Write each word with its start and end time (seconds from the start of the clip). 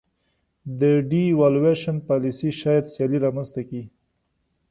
د 0.79 0.81
devaluation 1.11 1.95
پالیسي 2.07 2.49
شاید 2.61 2.85
سیالي 2.93 3.19
رامنځته 3.25 3.61
کړي. 3.67 3.83